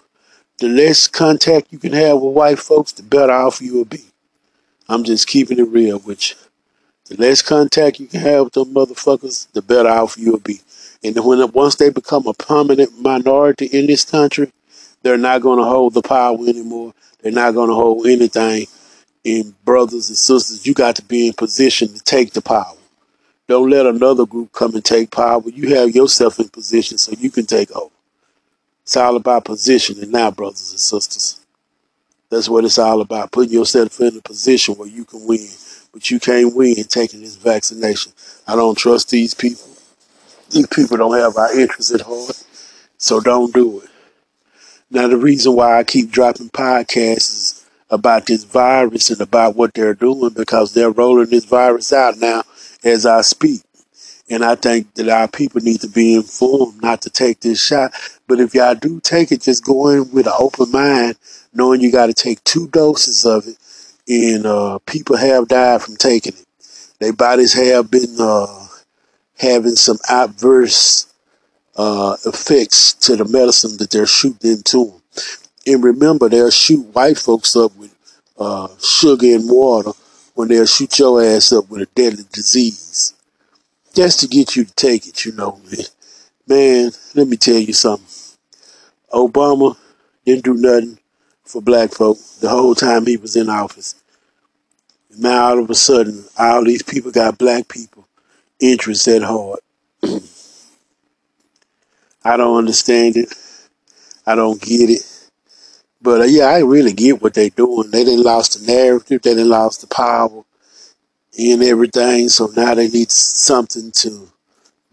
the 0.59 0.69
less 0.69 1.07
contact 1.07 1.69
you 1.73 1.79
can 1.79 1.93
have 1.93 2.21
with 2.21 2.35
white 2.35 2.59
folks, 2.59 2.93
the 2.93 3.03
better 3.03 3.33
off 3.33 3.63
you 3.63 3.75
will 3.75 3.85
be. 3.85 4.05
I'm 4.89 5.05
just 5.05 5.29
keeping 5.29 5.59
it 5.59 5.69
real 5.69 5.99
with 6.01 6.31
you. 6.31 6.37
The 7.07 7.17
less 7.17 7.43
contact 7.43 8.01
you 8.01 8.07
can 8.07 8.21
have 8.21 8.45
with 8.45 8.53
them 8.55 8.75
motherfuckers, 8.75 9.51
the 9.53 9.63
better 9.63 9.89
off 9.89 10.17
you'll 10.19 10.41
be. 10.41 10.61
And 11.05 11.17
when 11.25 11.51
once 11.53 11.77
they 11.77 11.91
become 11.91 12.27
a 12.27 12.35
permanent 12.35 13.01
minority 13.01 13.67
in 13.67 13.87
this 13.87 14.05
country, 14.05 14.53
they're 15.03 15.17
not 15.17 15.43
going 15.43 15.59
to 15.59 15.65
hold 15.65 15.95
the 15.95 16.03
power 16.03 16.37
anymore. 16.37 16.93
They're 17.23 17.33
not 17.33 17.55
going 17.55 17.69
to 17.69 17.75
hold 17.75 18.07
anything. 18.07 18.67
And 19.25 19.65
brothers 19.65 20.09
and 20.09 20.19
sisters, 20.19 20.67
you 20.67 20.75
got 20.75 20.97
to 20.97 21.05
be 21.05 21.29
in 21.29 21.35
position 21.35 21.89
to 21.95 22.01
take 22.03 22.33
the 22.33 22.43
power. 22.43 22.77
Don't 23.47 23.71
let 23.71 23.87
another 23.87 24.27
group 24.27 24.53
come 24.53 24.75
and 24.75 24.85
take 24.85 25.11
power. 25.13 25.43
You 25.47 25.75
have 25.77 25.95
yourself 25.95 26.41
in 26.41 26.49
position 26.49 26.99
so 26.99 27.13
you 27.13 27.31
can 27.31 27.47
take 27.47 27.71
over. 27.77 27.93
It's 28.89 28.97
all 28.97 29.17
about 29.17 29.45
positioning 29.45 30.11
now, 30.11 30.31
brothers 30.31 30.71
and 30.71 30.81
sisters. 30.81 31.45
That's 32.31 32.49
what 32.49 32.65
it's 32.65 32.79
all 32.79 33.03
about. 33.03 33.33
Putting 33.33 33.53
yourself 33.53 34.01
in 34.01 34.17
a 34.17 34.23
position 34.23 34.77
where 34.77 34.89
you 34.89 35.05
can 35.05 35.27
win. 35.27 35.47
But 35.93 36.11
you 36.11 36.19
can't 36.19 36.57
win 36.57 36.75
taking 36.85 37.21
this 37.21 37.37
vaccination. 37.37 38.13
I 38.47 38.57
don't 38.57 38.79
trust 38.79 39.11
these 39.11 39.35
people. 39.35 39.69
These 40.49 40.69
people 40.69 40.97
don't 40.97 41.19
have 41.19 41.37
our 41.37 41.55
interests 41.55 41.93
at 41.93 42.01
heart, 42.01 42.43
so 42.97 43.21
don't 43.21 43.53
do 43.53 43.83
it. 43.83 43.91
Now, 44.91 45.07
the 45.07 45.19
reason 45.19 45.53
why 45.53 45.79
I 45.79 45.85
keep 45.85 46.11
dropping 46.11 46.49
podcasts 46.49 47.17
is 47.19 47.67
about 47.91 48.25
this 48.25 48.45
virus 48.45 49.11
and 49.11 49.21
about 49.21 49.55
what 49.55 49.75
they're 49.75 49.93
doing 49.93 50.33
because 50.33 50.73
they're 50.73 50.91
rolling 50.91 51.29
this 51.29 51.45
virus 51.45 51.93
out 51.93 52.17
now 52.17 52.43
as 52.83 53.05
I 53.05 53.21
speak. 53.21 53.61
And 54.31 54.45
I 54.45 54.57
think 54.57 54.95
that 54.95 55.09
our 55.09 55.29
people 55.29 55.61
need 55.63 55.81
to 55.81 55.89
be 55.89 56.15
informed 56.15 56.83
not 56.83 57.03
to 57.03 57.11
take 57.11 57.41
this 57.41 57.61
shot. 57.61 57.93
But 58.27 58.41
if 58.41 58.55
y'all 58.55 58.75
do 58.75 59.01
take 59.01 59.33
it, 59.33 59.43
just 59.43 59.65
go 59.65 59.89
in 59.89 60.11
with 60.13 60.27
an 60.27 60.35
open 60.39 60.71
mind, 60.71 61.17
knowing 61.55 61.81
you 61.81 61.91
got 61.91 62.07
to 62.07 62.15
take 62.15 62.45
two 62.45 62.69
doses 62.69 63.25
of 63.25 63.47
it. 63.47 63.57
And 64.09 64.47
uh, 64.47 64.79
people 64.87 65.17
have 65.17 65.49
died 65.49 65.83
from 65.83 65.97
taking 65.97 66.35
it. 66.35 66.47
Their 66.99 67.13
bodies 67.13 67.55
have 67.55 67.91
been 67.91 68.17
uh, 68.19 68.67
having 69.39 69.77
some 69.77 69.99
adverse 70.09 71.13
uh, 71.77 72.17
effects 72.27 72.95
to 72.95 73.17
the 73.17 73.25
medicine 73.25 73.77
that 73.79 73.91
they're 73.91 74.07
shooting 74.07 74.51
into 74.51 74.87
them. 74.87 75.03
And 75.67 75.85
remember, 75.85 76.29
they'll 76.29 76.51
shoot 76.51 76.83
white 76.95 77.19
folks 77.19 77.55
up 77.57 77.75
with 77.77 77.95
uh, 78.39 78.69
sugar 78.83 79.27
and 79.27 79.49
water 79.49 79.93
when 80.35 80.49
they'll 80.49 80.67
shoot 80.67 80.99
your 80.99 81.23
ass 81.23 81.53
up 81.53 81.69
with 81.71 81.83
a 81.83 81.87
deadly 81.95 82.25
disease. 82.33 83.15
Just 83.99 84.21
to 84.21 84.29
get 84.29 84.55
you 84.55 84.65
to 84.65 84.75
take 84.75 85.09
it, 85.09 85.25
you 85.25 85.33
know. 85.33 85.61
Man, 86.47 86.93
let 87.17 87.27
me 87.27 87.37
tell 87.37 87.59
you 87.59 87.73
something. 87.73 88.07
Obama 89.13 89.77
didn't 90.25 90.45
do 90.45 90.55
nothing 90.55 91.01
for 91.43 91.61
black 91.61 91.91
folk 91.91 92.17
the 92.39 92.49
whole 92.49 92.77
time 92.77 93.07
he 93.07 93.17
was 93.17 93.35
in 93.35 93.51
office. 93.51 93.97
Now 95.19 95.49
all 95.49 95.59
of 95.59 95.69
a 95.69 95.75
sudden, 95.75 96.25
all 96.39 96.63
these 96.63 96.85
people 96.85 97.11
got 97.11 97.39
black 97.39 97.67
people 97.67 98.07
interests 98.61 99.09
at 99.09 99.23
heart. 99.23 99.65
I 102.25 102.37
don't 102.37 102.57
understand 102.57 103.17
it. 103.17 103.35
I 104.25 104.37
don't 104.37 104.63
get 104.63 104.91
it. 104.91 105.31
But 106.01 106.21
uh, 106.21 106.25
yeah, 106.27 106.45
I 106.45 106.61
really 106.61 106.93
get 106.93 107.21
what 107.21 107.35
they're 107.35 107.51
doing. 107.51 107.91
They 107.91 108.05
didn't 108.05 108.23
lost 108.23 108.61
the 108.61 108.73
narrative. 108.73 109.23
They 109.23 109.35
didn't 109.35 109.49
lost 109.49 109.81
the 109.81 109.89
power 109.89 110.45
and 111.39 111.63
everything. 111.63 112.29
So 112.29 112.49
now 112.57 112.75
they 112.75 112.89
need 112.89 113.11
something 113.11 113.91
to 113.93 114.29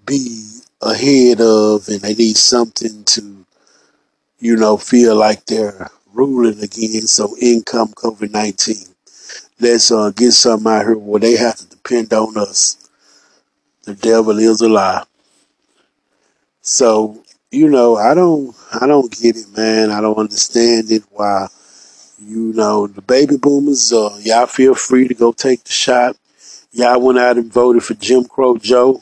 be 0.06 0.48
ahead 0.82 1.42
of, 1.42 1.88
and 1.88 2.02
they 2.02 2.14
need 2.14 2.38
something 2.38 3.04
to, 3.04 3.46
you 4.40 4.56
know, 4.56 4.78
feel 4.78 5.16
like 5.16 5.46
they're 5.46 5.90
ruling 6.14 6.62
again. 6.62 7.08
So 7.08 7.36
in 7.42 7.64
come 7.64 7.90
COVID 7.90 8.32
nineteen. 8.32 8.86
Let's 9.60 9.92
uh, 9.92 10.12
get 10.12 10.32
something 10.34 10.72
out 10.72 10.86
here 10.86 10.98
where 10.98 11.20
they 11.20 11.38
have 11.38 11.56
to 11.56 11.68
depend 11.68 12.14
on 12.14 12.38
us. 12.38 12.90
The 13.84 13.96
devil 13.96 14.38
is 14.38 14.62
a 14.62 14.70
lie. 14.70 15.04
So 16.62 17.24
you 17.52 17.70
know, 17.70 17.96
I 17.96 18.14
don't, 18.14 18.54
I 18.80 18.86
don't 18.86 19.12
get 19.12 19.38
it, 19.38 19.56
man. 19.56 19.90
I 19.90 20.02
don't 20.02 20.18
understand 20.18 20.92
it. 20.92 21.04
Why, 21.12 21.48
you 22.20 22.52
know, 22.54 22.88
the 22.88 23.02
baby 23.02 23.38
boomers, 23.38 23.94
uh, 23.94 24.18
y'all 24.22 24.46
feel 24.46 24.76
free 24.76 25.08
to 25.08 25.14
go 25.14 25.32
take 25.32 25.64
the 25.64 25.72
shot. 25.72 26.18
Y'all 26.76 27.00
went 27.00 27.18
out 27.18 27.38
and 27.38 27.54
voted 27.54 27.82
for 27.82 27.94
Jim 27.94 28.26
Crow 28.26 28.58
Joe. 28.58 29.02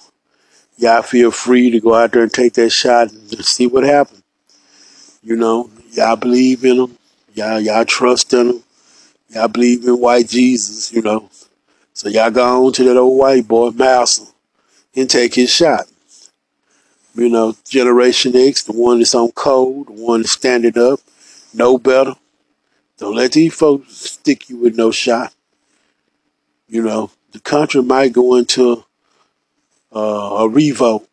Y'all 0.78 1.02
feel 1.02 1.32
free 1.32 1.72
to 1.72 1.80
go 1.80 1.96
out 1.96 2.12
there 2.12 2.22
and 2.22 2.32
take 2.32 2.54
that 2.54 2.70
shot 2.70 3.12
and 3.12 3.44
see 3.44 3.66
what 3.66 3.84
happens. 3.84 4.22
You 5.24 5.36
know, 5.36 5.72
y'all 5.92 6.16
believe 6.16 6.64
in 6.64 6.78
him. 6.78 6.98
Y'all, 7.34 7.60
y'all 7.60 7.84
trust 7.84 8.32
in 8.34 8.52
him. 8.52 8.64
Y'all 9.30 9.48
believe 9.48 9.84
in 9.86 10.00
white 10.00 10.30
Jesus, 10.30 10.94
you 10.94 11.02
know. 11.02 11.32
So 11.94 12.10
y'all 12.10 12.30
go 12.30 12.68
on 12.68 12.74
to 12.74 12.84
that 12.84 12.96
old 12.96 13.18
white 13.18 13.48
boy, 13.48 13.72
Mouser, 13.72 14.26
and 14.96 15.10
take 15.10 15.34
his 15.34 15.52
shot. 15.52 15.88
You 17.16 17.28
know, 17.28 17.56
Generation 17.68 18.36
X, 18.36 18.66
the 18.66 18.74
one 18.74 19.00
that's 19.00 19.16
on 19.16 19.32
code, 19.32 19.88
the 19.88 19.94
one 19.94 20.22
that's 20.22 20.34
standing 20.34 20.78
up, 20.78 21.00
know 21.56 21.80
better. 21.80 22.14
Don't 23.00 23.16
let 23.16 23.32
these 23.32 23.56
folks 23.56 23.98
stick 23.98 24.48
you 24.52 24.58
with 24.58 24.78
no 24.78 24.92
shot. 24.92 25.34
You 26.68 26.84
know, 26.84 27.10
the 27.34 27.40
country 27.40 27.82
might 27.82 28.14
go 28.14 28.36
into 28.36 28.86
uh, 29.94 30.00
a 30.40 30.50
revolt 30.50 31.08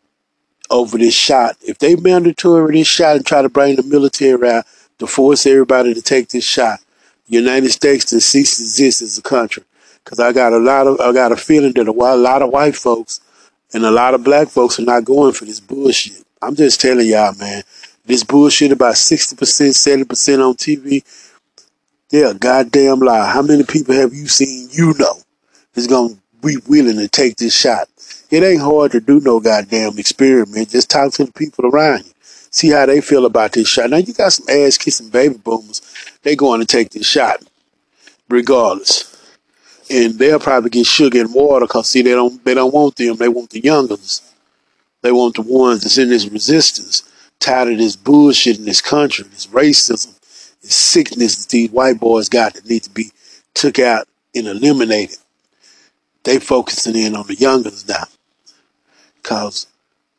over 0.70 0.96
this 0.96 1.14
shot. 1.14 1.56
If 1.62 1.78
they 1.78 1.96
mandatory 1.96 2.78
this 2.78 2.86
shot 2.86 3.16
and 3.16 3.26
try 3.26 3.42
to 3.42 3.48
bring 3.48 3.76
the 3.76 3.82
military 3.82 4.48
out 4.48 4.66
to 4.98 5.06
force 5.06 5.46
everybody 5.46 5.94
to 5.94 6.02
take 6.02 6.28
this 6.28 6.44
shot, 6.44 6.78
the 7.28 7.36
United 7.36 7.70
States 7.70 8.04
to 8.06 8.20
cease 8.20 8.58
to 8.58 8.62
exist 8.62 9.02
as 9.02 9.18
a 9.18 9.22
country. 9.22 9.64
Because 10.04 10.20
I 10.20 10.32
got 10.32 10.52
a 10.52 10.58
lot 10.58 10.86
of, 10.86 11.00
I 11.00 11.12
got 11.12 11.32
a 11.32 11.36
feeling 11.36 11.72
that 11.72 11.88
a 11.88 11.92
lot 11.92 12.42
of 12.42 12.50
white 12.50 12.76
folks 12.76 13.20
and 13.72 13.84
a 13.84 13.90
lot 13.90 14.14
of 14.14 14.24
black 14.24 14.48
folks 14.48 14.78
are 14.78 14.84
not 14.84 15.04
going 15.04 15.32
for 15.32 15.44
this 15.44 15.60
bullshit. 15.60 16.24
I'm 16.42 16.54
just 16.54 16.80
telling 16.80 17.06
y'all, 17.06 17.34
man. 17.34 17.62
This 18.04 18.24
bullshit 18.24 18.72
about 18.72 18.94
60%, 18.94 19.36
70% 19.36 20.48
on 20.48 20.54
TV, 20.54 21.04
they're 22.08 22.30
a 22.30 22.34
goddamn 22.34 22.98
lie. 23.00 23.30
How 23.30 23.42
many 23.42 23.62
people 23.64 23.94
have 23.94 24.12
you 24.12 24.26
seen 24.26 24.68
you 24.72 24.94
know 24.98 25.22
is 25.80 25.86
going 25.86 26.14
to 26.14 26.20
be 26.46 26.56
willing 26.68 26.96
to 26.96 27.08
take 27.08 27.36
this 27.36 27.56
shot? 27.56 27.88
It 28.30 28.42
ain't 28.42 28.62
hard 28.62 28.92
to 28.92 29.00
do 29.00 29.20
no 29.20 29.40
goddamn 29.40 29.98
experiment. 29.98 30.70
Just 30.70 30.90
talk 30.90 31.12
to 31.14 31.24
the 31.24 31.32
people 31.32 31.66
around 31.66 32.04
you. 32.04 32.12
See 32.52 32.70
how 32.70 32.86
they 32.86 33.00
feel 33.00 33.26
about 33.26 33.52
this 33.52 33.68
shot. 33.68 33.90
Now, 33.90 33.98
you 33.98 34.12
got 34.12 34.32
some 34.32 34.46
ass 34.48 34.78
kissing 34.78 35.08
baby 35.08 35.36
boomers. 35.36 35.82
They 36.22 36.36
going 36.36 36.60
to 36.60 36.66
take 36.66 36.90
this 36.90 37.06
shot 37.06 37.42
regardless 38.28 39.10
and 39.90 40.14
they'll 40.18 40.38
probably 40.38 40.70
get 40.70 40.86
sugar 40.86 41.20
and 41.20 41.34
water 41.34 41.66
because 41.66 41.88
see 41.88 42.02
they 42.02 42.12
don't 42.12 42.42
they 42.44 42.54
don't 42.54 42.72
want 42.72 42.96
them 42.96 43.16
they 43.16 43.28
want 43.28 43.50
the 43.50 43.60
young 43.60 43.88
ones 43.88 44.22
they 45.02 45.12
want 45.12 45.34
the 45.34 45.42
ones 45.42 45.82
that's 45.82 45.98
in 45.98 46.08
this 46.08 46.28
resistance 46.28 47.02
tired 47.40 47.72
of 47.72 47.78
this 47.78 47.96
bullshit 47.96 48.58
in 48.58 48.64
this 48.64 48.80
country 48.80 49.24
this 49.28 49.48
racism 49.48 50.18
this 50.62 50.74
sickness 50.74 51.44
that 51.44 51.50
these 51.50 51.70
white 51.70 51.98
boys 51.98 52.28
got 52.28 52.54
that 52.54 52.68
need 52.68 52.82
to 52.82 52.90
be 52.90 53.10
took 53.54 53.78
out 53.78 54.06
and 54.34 54.46
eliminated 54.46 55.18
they 56.24 56.38
focusing 56.38 56.96
in 56.96 57.16
on 57.16 57.26
the 57.26 57.34
youngers 57.34 57.88
now 57.88 58.04
because 59.22 59.66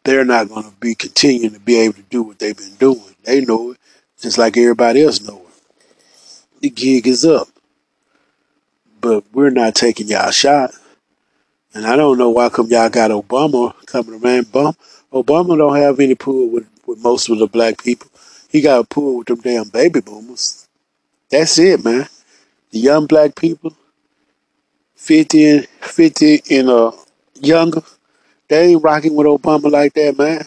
they're 0.04 0.26
not 0.26 0.50
going 0.50 0.64
to 0.64 0.76
be 0.80 0.96
continuing 0.96 1.54
to 1.54 1.60
be 1.60 1.78
able 1.78 1.94
to 1.94 2.02
do 2.04 2.24
what 2.24 2.40
they've 2.40 2.58
been 2.58 2.76
doing 2.76 3.16
they 3.24 3.42
know 3.42 3.72
it 3.72 3.78
just 4.20 4.38
like 4.38 4.58
everybody 4.58 5.04
else 5.04 5.22
know 5.22 5.38
it 5.38 6.62
the 6.62 6.70
gig 6.70 7.08
is 7.08 7.26
up 7.26 7.48
but 9.02 9.24
we're 9.34 9.50
not 9.50 9.76
taking 9.76 10.08
y'all 10.08 10.32
shot. 10.32 10.72
And 11.74 11.86
I 11.86 11.96
don't 11.96 12.18
know 12.18 12.30
why 12.30 12.50
come 12.50 12.68
y'all 12.68 12.90
got 12.90 13.12
Obama 13.12 13.74
coming 13.86 14.22
around. 14.22 14.46
Obama, 14.46 14.76
Obama 15.12 15.58
don't 15.58 15.76
have 15.76 16.00
any 16.00 16.16
pull 16.16 16.50
with, 16.50 16.70
with 16.86 17.00
most 17.00 17.30
of 17.30 17.40
the 17.40 17.48
black 17.48 17.84
people. 17.84 18.10
He 18.50 18.62
got 18.62 18.80
a 18.80 18.84
pull 18.84 19.18
with 19.18 19.28
them 19.28 19.42
damn 19.42 19.70
baby 19.70 20.02
boomers. 20.02 20.68
That's 21.30 21.58
it, 21.58 21.84
man. 21.84 22.08
The 22.72 22.80
young 22.80 23.08
black 23.08 23.36
people, 23.36 23.76
50 25.02 25.50
and, 25.50 25.68
50 25.82 26.44
and 26.52 26.70
uh, 26.70 26.92
younger, 27.42 27.82
they 28.48 28.68
ain't 28.68 28.84
rocking 28.84 29.16
with 29.16 29.26
Obama 29.26 29.72
like 29.72 29.94
that, 29.96 30.16
man. 30.16 30.46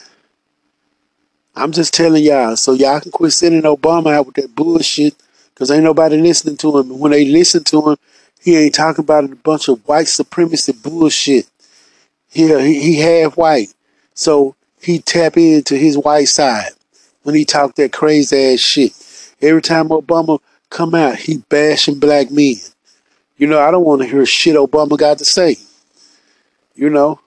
I'm 1.56 1.72
just 1.72 1.92
telling 1.92 2.22
y'all, 2.22 2.54
so 2.54 2.72
y'all 2.72 3.00
can 3.00 3.10
quit 3.10 3.32
sending 3.32 3.62
Obama 3.62 4.14
out 4.14 4.26
with 4.26 4.36
that 4.36 4.54
bullshit, 4.54 5.16
because 5.48 5.72
ain't 5.72 5.82
nobody 5.82 6.20
listening 6.20 6.56
to 6.58 6.78
him. 6.78 7.00
When 7.00 7.10
they 7.10 7.24
listen 7.24 7.64
to 7.64 7.90
him, 7.90 7.96
he 8.42 8.56
ain't 8.56 8.76
talking 8.76 9.02
about 9.02 9.24
a 9.24 9.34
bunch 9.34 9.68
of 9.68 9.86
white 9.88 10.06
supremacy 10.06 10.72
bullshit. 10.72 11.48
Here, 12.30 12.60
he, 12.60 12.80
he 12.80 13.00
half 13.00 13.36
white. 13.36 13.74
So 14.14 14.54
he 14.80 15.00
tap 15.00 15.36
into 15.36 15.76
his 15.76 15.98
white 15.98 16.28
side 16.28 16.70
when 17.24 17.34
he 17.34 17.44
talk 17.44 17.74
that 17.74 17.92
crazy 17.92 18.54
ass 18.54 18.60
shit. 18.60 18.92
Every 19.42 19.62
time 19.62 19.88
Obama 19.88 20.38
come 20.70 20.94
out, 20.94 21.16
he 21.16 21.38
bashing 21.48 21.98
black 21.98 22.30
men. 22.30 22.54
You 23.36 23.46
know, 23.46 23.60
I 23.60 23.70
don't 23.70 23.84
want 23.84 24.02
to 24.02 24.08
hear 24.08 24.24
shit 24.26 24.56
Obama 24.56 24.96
got 24.96 25.18
to 25.18 25.24
say. 25.24 25.56
You 26.74 26.90
know, 26.90 27.20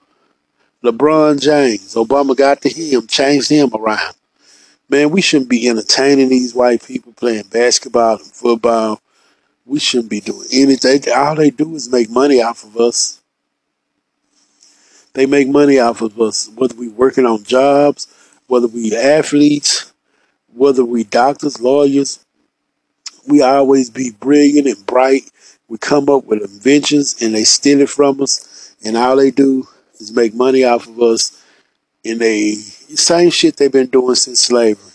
LeBron 0.82 1.40
James, 1.40 1.94
Obama 1.94 2.36
got 2.36 2.62
to 2.62 2.68
him, 2.68 3.06
changed 3.06 3.50
him 3.50 3.70
around. 3.74 4.14
Man, 4.88 5.10
we 5.10 5.20
shouldn't 5.20 5.50
be 5.50 5.68
entertaining 5.68 6.28
these 6.28 6.54
white 6.54 6.82
people 6.82 7.12
playing 7.12 7.44
basketball 7.50 8.16
and 8.16 8.26
football 8.26 9.00
we 9.68 9.78
shouldn't 9.78 10.10
be 10.10 10.20
doing 10.20 10.48
anything. 10.50 11.02
All 11.14 11.34
they 11.34 11.50
do 11.50 11.74
is 11.74 11.92
make 11.92 12.10
money 12.10 12.42
off 12.42 12.64
of 12.64 12.76
us. 12.78 13.20
They 15.12 15.26
make 15.26 15.48
money 15.48 15.78
off 15.78 16.00
of 16.00 16.18
us, 16.20 16.50
whether 16.56 16.74
we 16.74 16.88
working 16.88 17.26
on 17.26 17.44
jobs, 17.44 18.08
whether 18.46 18.66
we 18.66 18.96
athletes, 18.96 19.92
whether 20.54 20.84
we 20.84 21.04
doctors, 21.04 21.60
lawyers. 21.60 22.24
We 23.26 23.42
always 23.42 23.90
be 23.90 24.10
brilliant 24.18 24.66
and 24.66 24.86
bright. 24.86 25.30
We 25.68 25.78
come 25.78 26.08
up 26.08 26.24
with 26.24 26.42
inventions 26.42 27.16
and 27.20 27.34
they 27.34 27.44
steal 27.44 27.80
it 27.80 27.90
from 27.90 28.20
us. 28.20 28.74
And 28.84 28.96
all 28.96 29.16
they 29.16 29.30
do 29.30 29.66
is 30.00 30.12
make 30.12 30.34
money 30.34 30.64
off 30.64 30.86
of 30.86 31.00
us. 31.00 31.42
And 32.04 32.20
they 32.20 32.54
same 32.54 33.30
shit 33.30 33.56
they've 33.56 33.70
been 33.70 33.88
doing 33.88 34.14
since 34.14 34.40
slavery. 34.40 34.92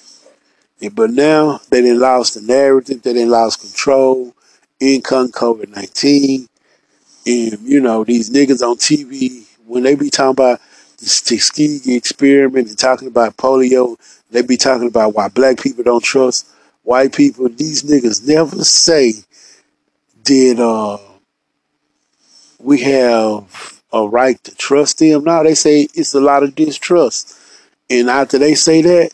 But 0.94 1.12
now 1.12 1.62
they 1.70 1.82
didn't 1.82 2.00
lost 2.00 2.34
the 2.34 2.42
narrative, 2.42 3.02
they 3.02 3.14
didn't 3.14 3.30
lost 3.30 3.62
control, 3.62 4.34
income 4.80 5.30
COVID 5.30 5.70
19. 5.70 6.48
And, 7.26 7.60
you 7.62 7.80
know, 7.80 8.04
these 8.04 8.30
niggas 8.30 8.62
on 8.62 8.76
TV, 8.78 9.46
when 9.66 9.84
they 9.84 9.96
be 9.96 10.10
talking 10.10 10.32
about 10.32 10.60
the 10.98 11.06
Tuskegee 11.06 11.96
experiment 11.96 12.68
and 12.68 12.78
talking 12.78 13.08
about 13.08 13.38
polio, 13.38 13.98
they 14.32 14.42
be 14.42 14.58
talking 14.58 14.88
about 14.88 15.14
why 15.14 15.30
black 15.30 15.62
people 15.62 15.84
don't 15.84 16.04
trust 16.04 16.48
white 16.84 17.16
people. 17.16 17.48
These 17.48 17.84
niggas 17.84 18.28
never 18.28 18.64
say, 18.64 19.14
did 20.24 20.60
uh, 20.60 20.98
we 22.60 22.82
have 22.82 23.82
a 23.92 24.08
right 24.08 24.42
to 24.44 24.56
trust 24.56 25.00
them? 25.00 25.24
Now 25.24 25.44
they 25.44 25.56
say 25.56 25.88
it's 25.94 26.14
a 26.14 26.22
lot 26.22 26.44
of 26.44 26.56
distrust. 26.56 27.38
And 27.90 28.10
after 28.10 28.38
they 28.38 28.56
say 28.56 28.82
that, 28.82 29.12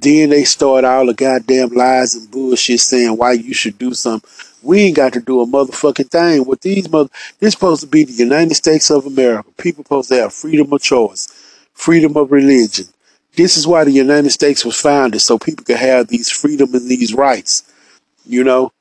then 0.00 0.30
they 0.30 0.44
start 0.44 0.84
all 0.84 1.06
the 1.06 1.14
goddamn 1.14 1.70
lies 1.70 2.14
and 2.14 2.30
bullshit 2.30 2.80
saying 2.80 3.16
why 3.16 3.32
you 3.32 3.54
should 3.54 3.78
do 3.78 3.94
something. 3.94 4.28
We 4.62 4.80
ain't 4.82 4.96
got 4.96 5.12
to 5.14 5.20
do 5.20 5.40
a 5.40 5.46
motherfucking 5.46 6.10
thing. 6.10 6.44
With 6.44 6.60
these 6.60 6.90
mother, 6.90 7.10
this 7.38 7.54
supposed 7.54 7.80
to 7.82 7.86
be 7.86 8.04
the 8.04 8.12
United 8.12 8.54
States 8.54 8.90
of 8.90 9.06
America. 9.06 9.48
People 9.56 9.84
supposed 9.84 10.08
to 10.10 10.16
have 10.16 10.34
freedom 10.34 10.72
of 10.72 10.82
choice, 10.82 11.28
freedom 11.72 12.16
of 12.16 12.32
religion. 12.32 12.86
This 13.36 13.56
is 13.56 13.66
why 13.66 13.84
the 13.84 13.92
United 13.92 14.30
States 14.30 14.64
was 14.64 14.80
founded, 14.80 15.20
so 15.20 15.38
people 15.38 15.64
could 15.64 15.76
have 15.76 16.08
these 16.08 16.30
freedom 16.30 16.74
and 16.74 16.88
these 16.88 17.14
rights. 17.14 17.62
You 18.26 18.42
know, 18.42 18.72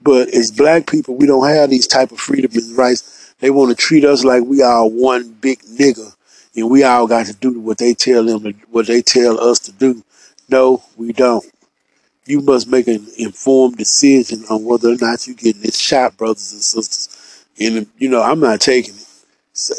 But 0.00 0.28
as 0.28 0.50
black 0.50 0.86
people, 0.86 1.16
we 1.16 1.26
don't 1.26 1.48
have 1.48 1.70
these 1.70 1.86
type 1.86 2.12
of 2.12 2.18
freedom 2.18 2.50
and 2.54 2.76
rights. 2.76 3.34
They 3.40 3.50
want 3.50 3.70
to 3.70 3.76
treat 3.76 4.04
us 4.04 4.24
like 4.24 4.44
we 4.44 4.62
are 4.62 4.86
one 4.86 5.32
big 5.32 5.60
nigga, 5.62 6.14
and 6.54 6.70
we 6.70 6.84
all 6.84 7.06
got 7.06 7.26
to 7.26 7.34
do 7.34 7.58
what 7.60 7.78
they 7.78 7.94
tell 7.94 8.24
them, 8.24 8.54
what 8.70 8.86
they 8.86 9.02
tell 9.02 9.40
us 9.40 9.58
to 9.60 9.72
do. 9.72 10.02
No, 10.48 10.82
we 10.96 11.12
don't. 11.12 11.44
You 12.26 12.40
must 12.40 12.68
make 12.68 12.88
an 12.88 13.06
informed 13.18 13.76
decision 13.76 14.44
on 14.50 14.64
whether 14.64 14.90
or 14.90 14.96
not 15.00 15.26
you're 15.26 15.36
getting 15.36 15.62
this 15.62 15.78
shot, 15.78 16.16
brothers 16.16 16.52
and 16.52 16.62
sisters. 16.62 17.44
And 17.60 17.86
you 17.98 18.08
know, 18.08 18.22
I'm 18.22 18.40
not 18.40 18.60
taking 18.60 18.94
it. 18.94 19.06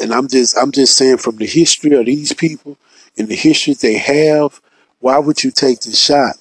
And 0.00 0.12
I'm 0.12 0.28
just, 0.28 0.56
I'm 0.58 0.72
just 0.72 0.96
saying, 0.96 1.18
from 1.18 1.36
the 1.36 1.46
history 1.46 1.92
of 1.92 2.06
these 2.06 2.32
people 2.32 2.76
and 3.16 3.28
the 3.28 3.36
history 3.36 3.74
they 3.74 3.98
have, 3.98 4.60
why 5.00 5.18
would 5.18 5.44
you 5.44 5.50
take 5.50 5.80
this 5.80 6.02
shot? 6.02 6.36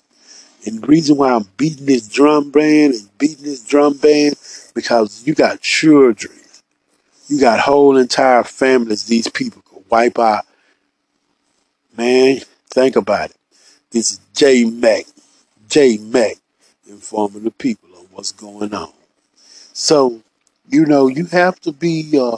And 0.67 0.81
the 0.81 0.87
reason 0.87 1.15
why 1.15 1.31
I'm 1.31 1.47
beating 1.55 1.85
this 1.85 2.09
drum 2.09 2.51
band 2.51 2.93
and 2.93 3.17
beating 3.17 3.45
this 3.45 3.63
drum 3.63 3.95
band 3.95 4.35
because 4.75 5.25
you 5.25 5.33
got 5.33 5.61
children, 5.61 6.37
you 7.29 7.39
got 7.39 7.61
whole 7.61 7.95
entire 7.95 8.43
families. 8.43 9.05
These 9.05 9.29
people 9.29 9.61
could 9.61 9.85
wipe 9.89 10.19
out. 10.19 10.43
Man, 11.97 12.41
think 12.69 12.97
about 12.97 13.29
it. 13.29 13.37
This 13.91 14.11
is 14.11 14.19
J 14.35 14.65
Mac, 14.65 15.05
J 15.69 15.99
Mac, 15.99 16.35
informing 16.85 17.45
the 17.45 17.51
people 17.51 17.87
of 17.93 18.11
what's 18.11 18.33
going 18.33 18.73
on. 18.73 18.91
So, 19.71 20.21
you 20.67 20.85
know, 20.85 21.07
you 21.07 21.27
have 21.27 21.61
to 21.61 21.71
be 21.71 22.19
uh, 22.19 22.35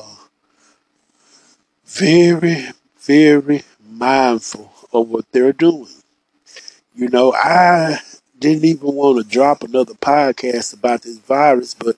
very, 1.88 2.68
very 3.02 3.64
mindful 3.90 4.72
of 4.94 5.10
what 5.10 5.26
they're 5.32 5.52
doing. 5.52 5.88
You 6.96 7.08
know, 7.08 7.34
I 7.34 8.00
didn't 8.40 8.66
even 8.66 8.94
want 8.96 9.18
to 9.24 9.30
drop 9.30 9.64
another 9.64 9.94
podcast 9.94 10.74
about 10.74 11.02
this 11.02 11.18
virus, 11.20 11.74
but 11.74 11.98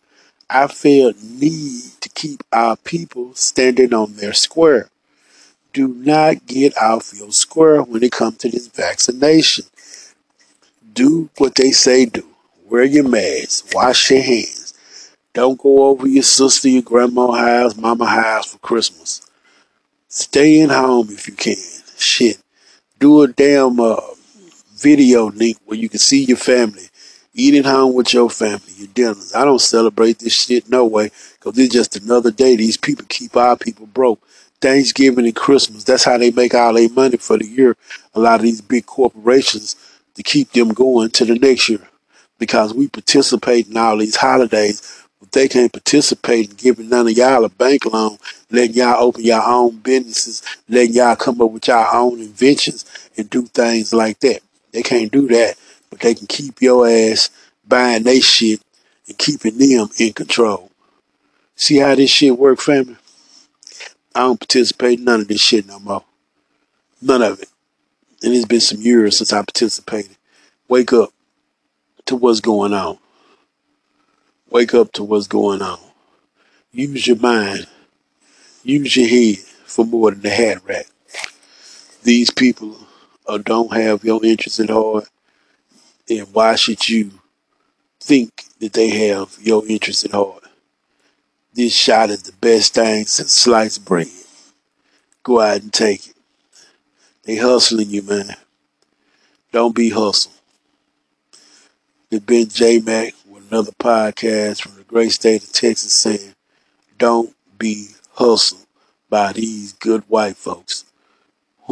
I 0.50 0.67
felt 0.67 1.15
need 1.21 1.83
to 2.01 2.10
keep 2.10 2.43
our 2.51 2.75
people 2.77 3.33
standing 3.36 3.93
on 3.93 4.13
their 4.15 4.33
square. 4.33 4.89
Do 5.74 5.88
not 5.88 6.45
get 6.48 6.77
off 6.77 7.13
your 7.17 7.31
square 7.31 7.81
when 7.83 8.03
it 8.03 8.12
comes 8.12 8.38
to 8.39 8.50
this 8.50 8.67
vaccination. 8.67 9.65
Do 10.93 11.29
what 11.38 11.55
they 11.55 11.71
say 11.71 12.05
do. 12.05 12.25
Wear 12.69 12.83
your 12.83 13.07
mask. 13.07 13.74
Wash 13.74 14.12
your 14.12 14.21
hands. 14.21 14.74
Don't 15.33 15.57
go 15.57 15.86
over 15.86 16.07
your 16.07 16.24
sister, 16.24 16.67
your 16.67 16.81
grandma 16.81 17.31
house, 17.31 17.77
mama 17.77 18.05
house 18.05 18.51
for 18.51 18.57
Christmas. 18.57 19.21
Stay 20.10 20.60
in 20.60 20.69
home 20.69 21.07
if 21.10 21.27
you 21.27 21.33
can. 21.33 21.55
Shit. 21.98 22.38
Do 23.00 23.21
a 23.21 23.27
damn 23.29 23.79
uh, 23.79 23.95
video 24.81 25.29
link 25.29 25.57
where 25.65 25.77
you 25.77 25.88
can 25.89 26.00
see 26.00 26.23
your 26.23 26.38
family. 26.38 26.88
eating 27.33 27.63
home 27.63 27.93
with 27.93 28.13
your 28.13 28.29
family, 28.29 28.73
your 28.75 28.88
dinners. 28.89 29.33
I 29.33 29.45
don't 29.45 29.61
celebrate 29.61 30.19
this 30.19 30.33
shit 30.33 30.69
no 30.69 30.85
way 30.85 31.11
because 31.39 31.57
it's 31.57 31.73
just 31.73 31.95
another 31.95 32.31
day. 32.31 32.55
These 32.55 32.77
people 32.77 33.05
keep 33.07 33.38
our 33.38 33.55
people 33.55 33.85
broke. 33.85 34.19
Thanksgiving 34.59 35.25
and 35.25 35.35
Christmas, 35.35 35.85
that's 35.85 36.03
how 36.03 36.17
they 36.17 36.31
make 36.31 36.53
all 36.53 36.73
their 36.73 36.89
money 36.89 37.17
for 37.17 37.38
the 37.38 37.47
year. 37.47 37.77
A 38.13 38.19
lot 38.19 38.35
of 38.35 38.43
these 38.43 38.61
big 38.61 38.85
corporations 38.85 39.75
to 40.15 40.23
keep 40.23 40.51
them 40.51 40.69
going 40.69 41.09
to 41.11 41.25
the 41.25 41.35
next 41.39 41.69
year 41.69 41.88
because 42.38 42.73
we 42.73 42.88
participate 42.88 43.67
in 43.67 43.77
all 43.77 43.97
these 43.97 44.17
holidays, 44.17 45.05
but 45.19 45.31
they 45.31 45.47
can't 45.47 45.71
participate 45.71 46.50
in 46.50 46.55
giving 46.57 46.89
none 46.89 47.07
of 47.07 47.13
y'all 47.13 47.45
a 47.45 47.50
bank 47.50 47.85
loan, 47.85 48.17
letting 48.51 48.75
y'all 48.75 49.01
open 49.01 49.23
your 49.23 49.41
own 49.43 49.77
businesses, 49.77 50.43
letting 50.67 50.93
y'all 50.93 51.15
come 51.15 51.41
up 51.41 51.51
with 51.51 51.67
your 51.67 51.95
own 51.95 52.19
inventions 52.19 52.85
and 53.17 53.29
do 53.29 53.45
things 53.47 53.93
like 53.93 54.19
that. 54.19 54.41
They 54.71 54.81
can't 54.81 55.11
do 55.11 55.27
that, 55.29 55.55
but 55.89 55.99
they 55.99 56.15
can 56.15 56.27
keep 56.27 56.61
your 56.61 56.87
ass 56.87 57.29
buying 57.67 58.03
they 58.03 58.19
shit 58.19 58.61
and 59.07 59.17
keeping 59.17 59.57
them 59.57 59.89
in 59.99 60.13
control. 60.13 60.71
See 61.55 61.77
how 61.77 61.95
this 61.95 62.09
shit 62.09 62.37
work, 62.37 62.59
family? 62.59 62.97
I 64.13 64.22
don't 64.22 64.39
participate 64.39 65.00
in 65.00 65.05
none 65.05 65.22
of 65.22 65.27
this 65.27 65.41
shit 65.41 65.67
no 65.67 65.79
more. 65.79 66.03
None 67.01 67.22
of 67.22 67.41
it. 67.41 67.50
And 68.24 68.33
it's 68.33 68.46
been 68.46 68.59
some 68.61 68.81
years 68.81 69.17
since 69.17 69.33
I 69.33 69.37
participated. 69.37 70.17
Wake 70.67 70.93
up 70.93 71.11
to 72.05 72.15
what's 72.15 72.39
going 72.39 72.74
on. 72.74 72.98
Wake 74.50 74.74
up 74.74 74.91
to 74.93 75.03
what's 75.03 75.27
going 75.27 75.61
on. 75.61 75.79
Use 76.72 77.07
your 77.07 77.17
mind. 77.17 77.67
Use 78.63 78.96
your 78.96 79.07
head 79.07 79.37
for 79.65 79.85
more 79.85 80.11
than 80.11 80.22
the 80.22 80.29
hat 80.29 80.61
rack. 80.65 80.87
These 82.03 82.31
people 82.31 82.77
uh, 83.31 83.37
don't 83.37 83.74
have 83.74 84.03
your 84.03 84.24
interest 84.25 84.59
at 84.59 84.70
heart. 84.70 85.07
And 86.09 86.27
why 86.33 86.55
should 86.55 86.89
you 86.89 87.11
think 88.00 88.44
that 88.59 88.74
they 88.74 88.89
have 89.07 89.37
your 89.41 89.65
interest 89.67 90.03
at 90.03 90.11
heart? 90.11 90.44
This 91.53 91.74
shot 91.74 92.09
is 92.09 92.24
the 92.24 92.33
best 92.33 92.74
thing 92.74 93.05
since 93.05 93.31
sliced 93.31 93.85
bread. 93.85 94.07
Go 95.24 95.39
out 95.39 95.61
and 95.61 95.72
take 95.72 96.07
it. 96.07 96.15
They 97.24 97.37
hustling 97.37 97.89
you, 97.89 98.01
man. 98.01 98.35
Don't 99.51 99.75
be 99.75 99.89
hustled. 99.89 100.35
It's 102.09 102.25
been 102.25 102.50
J 102.50 102.79
Mac 102.79 103.13
with 103.29 103.50
another 103.50 103.72
podcast 103.72 104.61
from 104.61 104.75
the 104.75 104.83
great 104.83 105.11
state 105.11 105.44
of 105.44 105.53
Texas 105.53 105.94
saying, 105.94 106.35
don't 106.98 107.33
be 107.57 107.89
hustled 108.13 108.65
by 109.09 109.31
these 109.31 109.72
good 109.74 110.03
white 110.09 110.35
folks. 110.35 110.90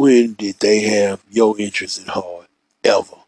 When 0.00 0.32
did 0.32 0.60
they 0.60 0.80
have 0.80 1.22
your 1.30 1.60
interest 1.60 2.00
at 2.00 2.08
heart? 2.08 2.46
Ever. 2.82 3.19